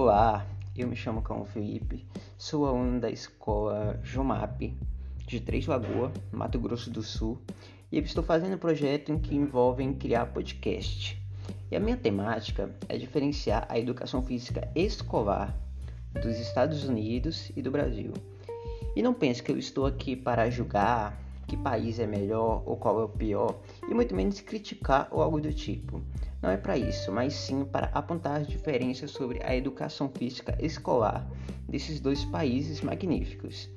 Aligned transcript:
Olá, 0.00 0.46
eu 0.76 0.86
me 0.86 0.94
chamo 0.94 1.22
Cão 1.22 1.44
Felipe, 1.44 2.06
sou 2.38 2.66
aluno 2.66 3.00
da 3.00 3.10
escola 3.10 3.98
Jumap 4.04 4.72
de 5.26 5.40
Três 5.40 5.66
Lagoas, 5.66 6.12
Mato 6.30 6.56
Grosso 6.60 6.88
do 6.88 7.02
Sul, 7.02 7.42
e 7.90 7.98
estou 7.98 8.22
fazendo 8.22 8.54
um 8.54 8.58
projeto 8.58 9.10
em 9.10 9.18
que 9.18 9.34
envolve 9.34 9.92
criar 9.94 10.26
podcast. 10.26 11.20
E 11.68 11.74
a 11.74 11.80
minha 11.80 11.96
temática 11.96 12.72
é 12.88 12.96
diferenciar 12.96 13.66
a 13.68 13.76
educação 13.76 14.22
física 14.22 14.70
escolar 14.72 15.52
dos 16.22 16.38
Estados 16.38 16.84
Unidos 16.84 17.50
e 17.56 17.60
do 17.60 17.72
Brasil. 17.72 18.12
E 18.94 19.02
não 19.02 19.12
pense 19.12 19.42
que 19.42 19.50
eu 19.50 19.58
estou 19.58 19.84
aqui 19.84 20.14
para 20.14 20.48
julgar 20.48 21.20
que 21.48 21.56
país 21.56 21.98
é 21.98 22.06
melhor 22.06 22.62
ou 22.66 22.76
qual 22.76 23.00
é 23.00 23.04
o 23.04 23.08
pior, 23.08 23.58
e 23.88 23.94
muito 23.94 24.14
menos 24.14 24.40
criticar 24.40 25.08
ou 25.10 25.22
algo 25.22 25.40
do 25.40 25.52
tipo. 25.52 26.00
Não 26.40 26.50
é 26.50 26.56
para 26.56 26.76
isso, 26.78 27.10
mas 27.10 27.34
sim 27.34 27.64
para 27.64 27.86
apontar 27.86 28.36
as 28.36 28.46
diferenças 28.46 29.10
sobre 29.10 29.42
a 29.42 29.56
educação 29.56 30.08
física 30.08 30.56
escolar 30.60 31.26
desses 31.66 31.98
dois 31.98 32.24
países 32.26 32.82
magníficos. 32.82 33.68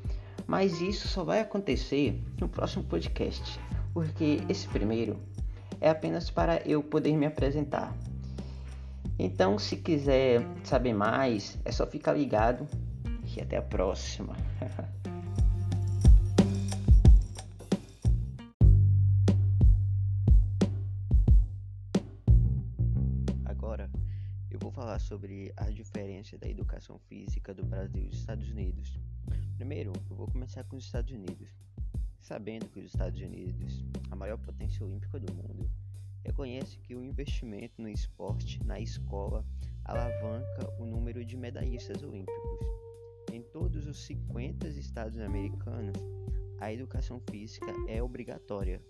Mas 0.46 0.82
isso 0.82 1.08
só 1.08 1.24
vai 1.24 1.40
acontecer 1.40 2.22
no 2.40 2.50
próximo 2.50 2.84
podcast, 2.84 3.60
porque 3.94 4.42
esse 4.50 4.68
primeiro 4.68 5.18
é 5.80 5.90
apenas 5.90 6.30
para 6.30 6.62
eu 6.68 6.84
poder 6.84 7.16
me 7.16 7.26
apresentar. 7.26 7.96
Então, 9.18 9.58
se 9.58 9.78
quiser 9.78 10.46
saber 10.64 10.94
mais, 10.94 11.58
é 11.64 11.72
só 11.72 11.88
ficar 11.88 12.14
ligado 12.14 12.68
e 13.36 13.40
até 13.40 13.58
a 13.58 13.62
próxima. 13.62 14.36
falar 24.70 25.00
sobre 25.00 25.54
as 25.56 25.74
diferenças 25.74 26.38
da 26.38 26.48
educação 26.48 27.00
física 27.00 27.54
do 27.54 27.66
Brasil 27.66 28.04
e 28.04 28.10
dos 28.10 28.20
Estados 28.20 28.50
Unidos. 28.50 29.00
Primeiro, 29.56 29.94
eu 30.10 30.16
vou 30.16 30.28
começar 30.28 30.64
com 30.66 30.76
os 30.76 30.84
Estados 30.84 31.12
Unidos. 31.12 31.50
Sabendo 32.20 32.68
que 32.68 32.80
os 32.80 32.88
Estados 32.88 33.20
Unidos, 33.22 33.84
a 34.12 34.16
maior 34.16 34.38
potência 34.38 34.86
olímpica 34.86 35.20
do 35.20 35.34
mundo, 35.34 35.72
reconhece 36.24 36.78
que 36.78 36.96
o 36.96 37.04
investimento 37.04 37.82
no 37.82 37.90
esporte 37.90 38.64
na 38.64 38.80
escola 38.80 39.46
alavanca 39.86 40.70
o 40.80 40.86
número 40.86 41.26
de 41.26 41.36
medalhistas 41.38 42.04
olímpicos. 42.04 42.60
Em 43.32 43.42
todos 43.42 43.88
os 43.88 43.98
50 44.06 44.68
estados 44.68 45.18
americanos, 45.18 45.96
a 46.60 46.72
educação 46.72 47.20
física 47.32 47.74
é 47.88 48.04
obrigatória 48.04 48.82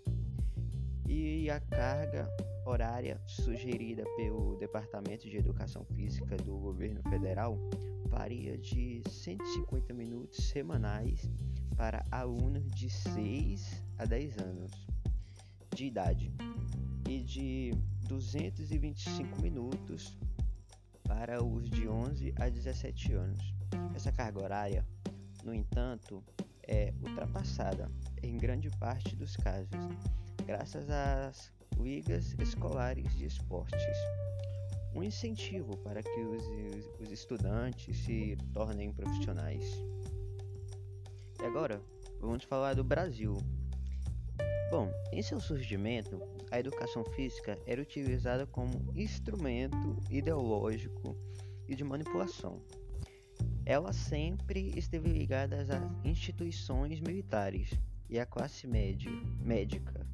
e 1.06 1.48
a 1.48 1.60
carga 1.60 2.28
horária 2.64 3.20
sugerida 3.26 4.04
pelo 4.16 4.56
Departamento 4.56 5.28
de 5.28 5.36
Educação 5.36 5.84
Física 5.84 6.36
do 6.36 6.56
governo 6.58 7.02
federal 7.10 7.58
varia 8.06 8.56
de 8.58 9.02
150 9.08 9.92
minutos 9.94 10.48
semanais 10.48 11.30
para 11.76 12.04
alunos 12.10 12.70
de 12.70 12.90
6 12.90 13.84
a 13.98 14.04
10 14.04 14.38
anos 14.38 14.86
de 15.74 15.86
idade 15.86 16.32
e 17.08 17.20
de 17.20 17.70
225 18.08 19.40
minutos 19.40 20.18
para 21.04 21.42
os 21.42 21.68
de 21.68 21.88
11 21.88 22.34
a 22.38 22.48
17 22.48 23.12
anos. 23.14 23.54
Essa 23.94 24.12
carga 24.12 24.42
horária, 24.42 24.86
no 25.44 25.54
entanto, 25.54 26.22
é 26.62 26.92
ultrapassada 27.00 27.90
em 28.22 28.36
grande 28.36 28.70
parte 28.78 29.16
dos 29.16 29.36
casos, 29.36 29.70
graças 30.46 30.88
às 30.90 31.52
ligas 31.82 32.34
escolares 32.38 33.12
de 33.16 33.26
esportes. 33.26 33.96
Um 34.94 35.02
incentivo 35.02 35.76
para 35.78 36.02
que 36.02 36.20
os, 36.20 36.44
os 37.00 37.10
estudantes 37.10 37.96
se 38.04 38.36
tornem 38.52 38.92
profissionais. 38.92 39.64
E 41.40 41.44
agora, 41.44 41.82
vamos 42.20 42.44
falar 42.44 42.74
do 42.74 42.84
Brasil. 42.84 43.36
Bom, 44.70 44.88
em 45.12 45.22
seu 45.22 45.40
surgimento, 45.40 46.22
a 46.52 46.60
educação 46.60 47.04
física 47.04 47.58
era 47.66 47.82
utilizada 47.82 48.46
como 48.46 48.92
instrumento 48.94 49.96
ideológico 50.08 51.16
e 51.68 51.74
de 51.74 51.82
manipulação. 51.82 52.62
Ela 53.66 53.92
sempre 53.92 54.72
esteve 54.76 55.08
ligada 55.08 55.60
às 55.60 55.68
instituições 56.04 57.00
militares 57.00 57.70
e 58.08 58.20
à 58.20 58.26
classe 58.26 58.66
média, 58.66 59.10
médica, 59.40 60.06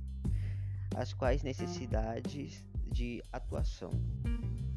as 0.98 1.12
quais 1.12 1.44
necessidades 1.44 2.64
de 2.90 3.22
atuação. 3.32 3.92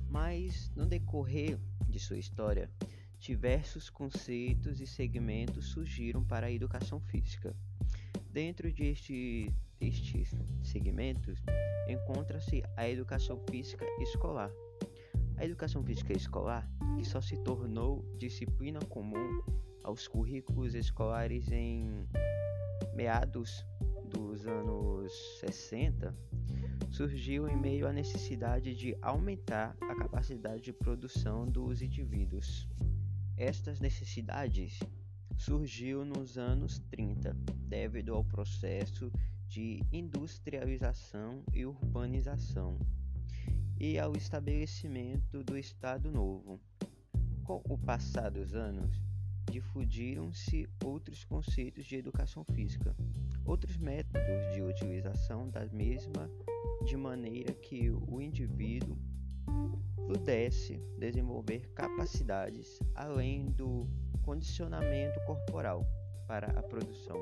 Mas 0.07 0.71
no 0.75 0.85
decorrer 0.85 1.57
de 1.89 1.99
sua 1.99 2.19
história, 2.19 2.69
diversos 3.17 3.89
conceitos 3.89 4.79
e 4.79 4.85
segmentos 4.85 5.69
surgiram 5.69 6.23
para 6.23 6.45
a 6.45 6.51
educação 6.51 6.99
física. 6.99 7.55
Dentro 8.29 8.71
de 8.71 8.83
este, 8.83 9.51
destes 9.79 10.35
segmentos, 10.61 11.39
encontra-se 11.89 12.61
a 12.77 12.87
educação 12.87 13.41
física 13.49 13.85
escolar. 13.99 14.51
A 15.37 15.43
educação 15.43 15.83
física 15.83 16.13
escolar, 16.13 16.69
que 16.95 17.03
só 17.03 17.19
se 17.19 17.35
tornou 17.37 18.05
disciplina 18.19 18.79
comum 18.81 19.41
aos 19.83 20.07
currículos 20.07 20.75
escolares 20.75 21.51
em 21.51 22.07
meados 22.93 23.65
dos 24.11 24.45
anos 24.45 25.11
60 25.39 26.15
surgiu 26.89 27.47
em 27.47 27.55
meio 27.55 27.87
à 27.87 27.93
necessidade 27.93 28.75
de 28.75 28.95
aumentar 29.01 29.75
a 29.81 29.95
capacidade 29.95 30.61
de 30.61 30.73
produção 30.73 31.45
dos 31.45 31.81
indivíduos. 31.81 32.67
Estas 33.37 33.79
necessidades 33.79 34.79
surgiu 35.37 36.05
nos 36.05 36.37
anos 36.37 36.79
30, 36.91 37.33
devido 37.67 38.13
ao 38.13 38.23
processo 38.23 39.11
de 39.47 39.81
industrialização 39.91 41.43
e 41.53 41.65
urbanização 41.65 42.77
e 43.79 43.97
ao 43.97 44.15
estabelecimento 44.15 45.43
do 45.43 45.57
Estado 45.57 46.11
Novo. 46.11 46.59
Com 47.43 47.61
o 47.67 47.77
passar 47.77 48.29
dos 48.29 48.53
anos, 48.53 49.10
difundiram-se 49.49 50.67
outros 50.83 51.23
conceitos 51.23 51.85
de 51.85 51.95
educação 51.95 52.43
física, 52.43 52.95
outros 53.45 53.77
métodos 53.77 54.53
de 54.53 54.61
utilização 54.61 55.49
da 55.49 55.65
mesma, 55.67 56.29
de 56.85 56.95
maneira 56.97 57.53
que 57.53 57.89
o 57.89 58.21
indivíduo 58.21 58.97
pudesse 60.07 60.77
desenvolver 60.97 61.69
capacidades 61.73 62.79
além 62.95 63.45
do 63.45 63.87
condicionamento 64.21 65.19
corporal 65.25 65.85
para 66.27 66.47
a 66.57 66.63
produção. 66.63 67.17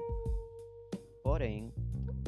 Porém, 1.24 1.74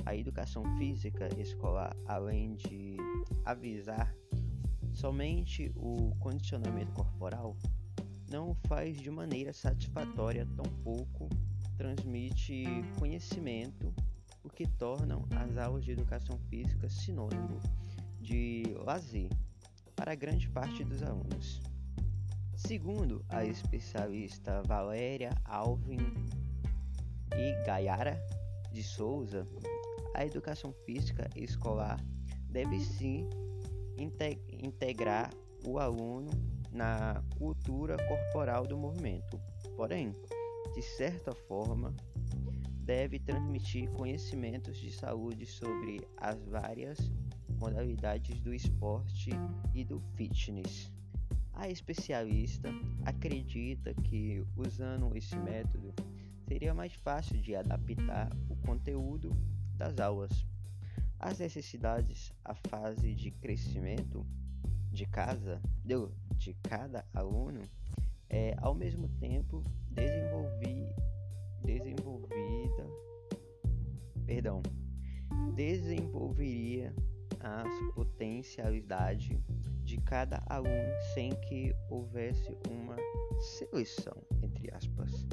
a 0.06 0.16
educação 0.16 0.64
física 0.78 1.30
escolar, 1.40 1.96
além 2.06 2.56
de 2.56 2.98
avisar 3.46 4.16
somente 4.94 5.72
o 5.76 6.16
condicionamento 6.20 6.92
corporal, 6.94 7.56
não 8.32 8.52
o 8.52 8.56
faz 8.68 8.98
de 8.98 9.12
maneira 9.12 9.52
satisfatória, 9.52 10.48
tampouco 10.56 11.28
transmite 11.78 12.64
conhecimento, 12.98 13.94
o 14.42 14.50
que 14.50 14.66
tornam 14.66 15.28
as 15.36 15.58
aulas 15.58 15.84
de 15.84 15.92
educação 15.92 16.40
física 16.50 16.88
sinônimo 16.90 17.60
de 18.22 18.64
lazer 18.86 19.30
para 19.96 20.16
grande 20.16 20.48
parte 20.48 20.84
dos 20.84 21.04
alunos. 21.04 21.62
Segundo 22.56 23.26
a 23.28 23.44
especialista 23.44 24.62
Valéria 24.64 25.32
Alvin 25.44 26.14
e 27.36 27.66
Gaiara 27.66 28.18
de 28.72 28.82
Souza, 28.82 29.46
a 30.16 30.26
educação 30.26 30.72
física 30.86 31.30
escolar 31.36 32.00
deve 32.50 32.80
sim 32.80 33.28
integrar 33.98 35.32
o 35.66 35.78
aluno 35.80 36.32
na 36.72 37.22
cultura 37.38 37.98
corporal 38.08 38.66
do 38.66 38.78
movimento. 38.78 39.40
Porém, 39.76 40.16
de 40.74 40.82
certa 40.82 41.34
forma, 41.34 41.94
deve 42.84 43.20
transmitir 43.20 43.90
conhecimentos 43.92 44.78
de 44.78 44.92
saúde 44.92 45.46
sobre 45.46 46.02
as 46.18 46.42
várias 46.46 46.98
modalidades 47.60 48.40
do 48.42 48.54
esporte 48.54 49.30
e 49.74 49.84
do 49.84 50.00
fitness. 50.16 50.92
A 51.54 51.70
especialista 51.70 52.70
acredita 53.06 53.94
que, 53.94 54.44
usando 54.56 55.16
esse 55.16 55.38
método, 55.38 55.94
seria 56.48 56.74
mais 56.74 56.94
fácil 56.94 57.40
de 57.40 57.56
adaptar 57.56 58.32
o 58.50 58.56
conteúdo 58.66 59.32
das 59.78 60.00
aulas 60.00 60.46
às 61.20 61.38
necessidades, 61.38 62.34
à 62.44 62.56
fase 62.56 63.14
de 63.14 63.30
crescimento 63.30 64.26
de 64.92 65.06
casa, 65.06 65.62
de 66.42 66.56
cada 66.64 67.06
aluno 67.14 67.62
é 68.28 68.56
ao 68.58 68.74
mesmo 68.74 69.08
tempo 69.20 69.64
desenvolvi, 69.92 70.88
desenvolvida, 71.64 72.88
perdão, 74.26 74.64
desenvolveria 75.54 76.96
a 77.42 77.64
potencialidade 77.94 79.40
de 79.84 79.98
cada 79.98 80.42
aluno 80.48 80.92
sem 81.14 81.30
que 81.42 81.76
houvesse 81.92 82.58
uma 82.72 82.96
seleção, 83.40 84.18
entre 84.42 84.74
aspas. 84.74 85.28